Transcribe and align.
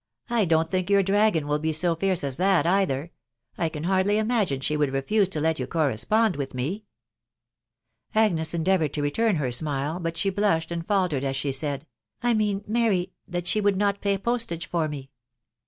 "I 0.31 0.45
don't 0.45 0.67
think 0.67 0.89
your 0.89 1.03
dragon 1.03 1.45
will 1.45 1.59
be 1.59 1.71
so 1.71 1.95
fiercesa 1.95 2.39
tint 2.39 2.65
either.... 2.65 3.11
I 3.55 3.69
can 3.69 3.83
hardly 3.83 4.17
imagine 4.17 4.59
she 4.59 4.75
would 4.75 4.91
refuse 4.91 5.29
to 5.29 5.39
let 5.39 5.59
you 5.59 5.67
correspond 5.67 6.37
with 6.37 6.55
me." 6.55 6.85
Agnes 8.15 8.55
endeavoured 8.55 8.93
to 8.95 9.03
return 9.03 9.35
her 9.35 9.51
smile, 9.51 9.99
but 9.99 10.17
she 10.17 10.31
blushed 10.31 10.71
and 10.71 10.87
faltered 10.87 11.23
as 11.23 11.35
she 11.35 11.51
said," 11.51 11.85
I 12.23 12.33
mean, 12.33 12.63
Mary, 12.65 13.11
that 13.27 13.45
she 13.45 13.61
would 13.61 13.77
not 13.77 14.01
pay 14.01 14.17
postage 14.17 14.65
for 14.65 14.87
me." 14.89 15.11